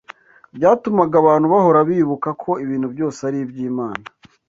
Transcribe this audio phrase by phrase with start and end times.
[0.55, 4.05] byatumaga abantu bahora bibuka ko ibintu byose ari iby’Imana